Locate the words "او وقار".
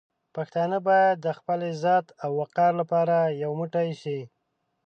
2.23-2.71